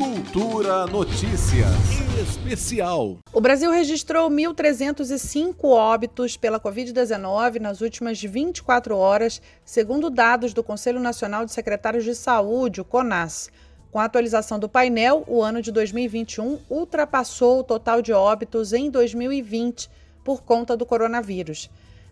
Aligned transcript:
Cultura 0.00 0.86
Notícias 0.86 1.68
Especial. 2.18 3.18
O 3.34 3.38
Brasil 3.38 3.70
registrou 3.70 4.30
1.305 4.30 5.64
óbitos 5.64 6.38
pela 6.38 6.58
Covid-19 6.58 7.60
nas 7.60 7.82
últimas 7.82 8.18
24 8.18 8.96
horas, 8.96 9.42
segundo 9.62 10.08
dados 10.08 10.54
do 10.54 10.64
Conselho 10.64 11.00
Nacional 11.00 11.44
de 11.44 11.52
Secretários 11.52 12.02
de 12.02 12.14
Saúde, 12.14 12.80
o 12.80 12.84
CONAS. 12.84 13.50
Com 13.92 13.98
a 13.98 14.04
atualização 14.04 14.58
do 14.58 14.70
painel, 14.70 15.22
o 15.26 15.42
ano 15.42 15.60
de 15.60 15.70
2021 15.70 16.60
ultrapassou 16.70 17.60
o 17.60 17.64
total 17.64 18.00
de 18.00 18.14
óbitos 18.14 18.72
em 18.72 18.88
2020 18.88 19.90
por 20.24 20.42
conta 20.42 20.78
do 20.78 20.86
coronavírus. 20.86 21.68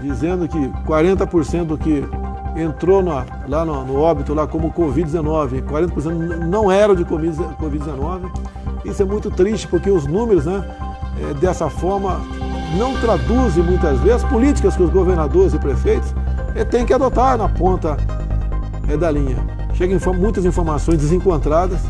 dizendo 0.00 0.48
que 0.48 0.56
40% 0.86 1.64
do 1.64 1.76
que 1.76 2.02
entrou 2.56 3.02
na, 3.02 3.24
lá 3.48 3.64
no, 3.64 3.84
no, 3.84 4.00
óbito 4.00 4.34
lá 4.34 4.46
como 4.46 4.72
Covid-19, 4.72 5.62
40% 5.62 6.12
não 6.46 6.70
eram 6.70 6.94
de 6.94 7.04
Covid-19. 7.04 8.30
Isso 8.84 9.02
é 9.02 9.04
muito 9.04 9.30
triste 9.30 9.66
porque 9.68 9.90
os 9.90 10.06
números, 10.06 10.46
né, 10.46 10.64
é, 11.30 11.34
dessa 11.34 11.68
forma, 11.68 12.20
não 12.76 12.94
traduzem 13.00 13.62
muitas 13.62 13.98
vezes 14.00 14.24
políticas 14.24 14.76
que 14.76 14.82
os 14.82 14.90
governadores 14.90 15.54
e 15.54 15.58
prefeitos 15.58 16.14
é, 16.54 16.64
têm 16.64 16.84
que 16.84 16.92
adotar 16.92 17.36
na 17.36 17.48
ponta 17.48 17.96
é, 18.88 18.96
da 18.96 19.10
linha. 19.10 19.36
Chegam 19.74 19.98
muitas 20.14 20.44
informações 20.44 20.98
desencontradas, 20.98 21.80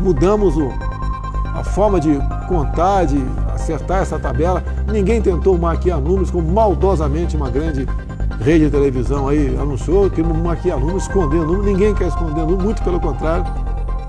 mudamos 0.00 0.56
o, 0.56 0.72
a 1.54 1.62
forma 1.62 2.00
de 2.00 2.18
contar, 2.48 3.04
de 3.04 3.24
acertar 3.54 4.02
essa 4.02 4.18
tabela. 4.18 4.62
Ninguém 4.90 5.22
tentou 5.22 5.56
maquiar 5.56 6.00
números 6.00 6.30
como 6.30 6.50
maldosamente 6.50 7.36
uma 7.36 7.50
grande 7.50 7.86
rede 8.40 8.66
de 8.66 8.70
televisão 8.70 9.28
aí 9.28 9.48
anunciou 9.56 10.10
que 10.10 10.22
maquiar 10.22 10.78
números, 10.78 11.04
esconder 11.04 11.40
números, 11.40 11.66
ninguém 11.66 11.94
quer 11.94 12.08
esconder 12.08 12.40
números, 12.40 12.64
muito 12.64 12.82
pelo 12.82 13.00
contrário, 13.00 13.44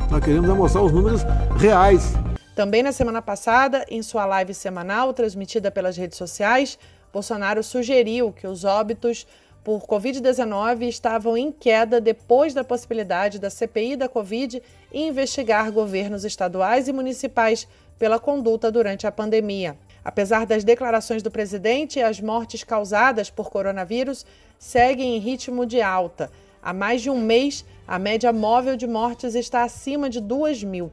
nós 0.09 0.23
queremos 0.23 0.49
mostrar 0.49 0.81
os 0.81 0.91
números 0.91 1.21
reais. 1.57 2.13
Também 2.55 2.81
na 2.81 2.91
semana 2.91 3.21
passada, 3.21 3.85
em 3.89 4.01
sua 4.01 4.25
live 4.25 4.53
semanal 4.53 5.13
transmitida 5.13 5.69
pelas 5.69 5.97
redes 5.97 6.17
sociais, 6.17 6.79
Bolsonaro 7.11 7.63
sugeriu 7.63 8.31
que 8.31 8.47
os 8.47 8.63
óbitos 8.63 9.27
por 9.63 9.81
Covid-19 9.81 10.83
estavam 10.83 11.35
em 11.35 11.51
queda 11.51 11.99
depois 11.99 12.53
da 12.53 12.63
possibilidade 12.63 13.39
da 13.39 13.49
CPI 13.49 13.95
da 13.95 14.07
Covid 14.07 14.61
investigar 14.93 15.71
governos 15.71 16.23
estaduais 16.23 16.87
e 16.87 16.93
municipais 16.93 17.67
pela 17.97 18.19
conduta 18.19 18.71
durante 18.71 19.07
a 19.07 19.11
pandemia. 19.11 19.75
Apesar 20.05 20.45
das 20.45 20.63
declarações 20.63 21.23
do 21.23 21.31
presidente, 21.31 21.99
as 21.99 22.21
mortes 22.21 22.63
causadas 22.63 23.31
por 23.31 23.49
coronavírus 23.49 24.23
seguem 24.59 25.17
em 25.17 25.19
ritmo 25.19 25.65
de 25.65 25.81
alta. 25.81 26.29
Há 26.61 26.71
mais 26.71 27.01
de 27.01 27.09
um 27.09 27.19
mês, 27.19 27.65
a 27.87 27.97
média 27.97 28.31
móvel 28.31 28.77
de 28.77 28.85
mortes 28.85 29.33
está 29.33 29.63
acima 29.63 30.07
de 30.07 30.21
2 30.21 30.63
mil. 30.63 30.91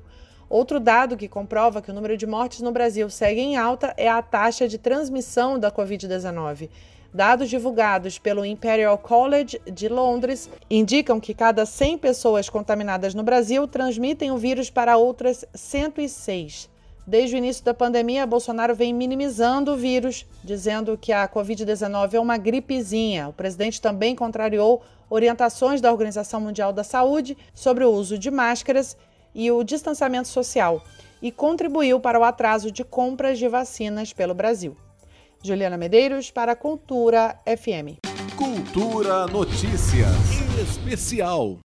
Outro 0.48 0.80
dado 0.80 1.16
que 1.16 1.28
comprova 1.28 1.82
que 1.82 1.90
o 1.90 1.94
número 1.94 2.16
de 2.16 2.26
mortes 2.26 2.60
no 2.62 2.72
Brasil 2.72 3.10
segue 3.10 3.42
em 3.42 3.54
alta 3.54 3.92
é 3.98 4.08
a 4.08 4.22
taxa 4.22 4.66
de 4.66 4.78
transmissão 4.78 5.58
da 5.58 5.70
Covid-19. 5.70 6.70
Dados 7.12 7.50
divulgados 7.50 8.18
pelo 8.18 8.46
Imperial 8.46 8.96
College 8.96 9.60
de 9.70 9.90
Londres 9.90 10.48
indicam 10.70 11.20
que 11.20 11.34
cada 11.34 11.66
100 11.66 11.98
pessoas 11.98 12.48
contaminadas 12.48 13.14
no 13.14 13.22
Brasil 13.22 13.68
transmitem 13.68 14.30
o 14.30 14.38
vírus 14.38 14.70
para 14.70 14.96
outras 14.96 15.44
106. 15.54 16.71
Desde 17.06 17.34
o 17.34 17.38
início 17.38 17.64
da 17.64 17.74
pandemia, 17.74 18.24
Bolsonaro 18.26 18.76
vem 18.76 18.94
minimizando 18.94 19.72
o 19.72 19.76
vírus, 19.76 20.24
dizendo 20.44 20.96
que 20.96 21.12
a 21.12 21.28
Covid-19 21.28 22.14
é 22.14 22.20
uma 22.20 22.36
gripezinha. 22.36 23.28
O 23.28 23.32
presidente 23.32 23.80
também 23.80 24.14
contrariou 24.14 24.82
orientações 25.10 25.80
da 25.80 25.90
Organização 25.90 26.40
Mundial 26.40 26.72
da 26.72 26.84
Saúde 26.84 27.36
sobre 27.52 27.84
o 27.84 27.90
uso 27.90 28.16
de 28.16 28.30
máscaras 28.30 28.96
e 29.34 29.50
o 29.50 29.64
distanciamento 29.64 30.28
social 30.28 30.82
e 31.20 31.32
contribuiu 31.32 31.98
para 31.98 32.18
o 32.18 32.24
atraso 32.24 32.70
de 32.70 32.84
compras 32.84 33.38
de 33.38 33.48
vacinas 33.48 34.12
pelo 34.12 34.34
Brasil. 34.34 34.76
Juliana 35.42 35.76
Medeiros 35.76 36.30
para 36.30 36.52
a 36.52 36.56
Cultura 36.56 37.36
FM. 37.44 37.98
Cultura 38.36 39.26
Notícias 39.26 40.08
Especial. 40.60 41.58